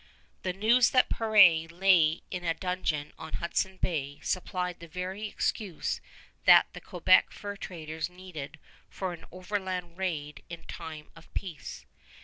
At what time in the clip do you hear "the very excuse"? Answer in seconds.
4.79-6.01